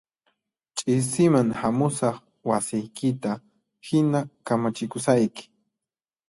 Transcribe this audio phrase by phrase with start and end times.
[0.77, 2.17] Ch'isiman hamusaq
[2.49, 3.31] wasiykita
[3.87, 5.43] hina kamachikusayki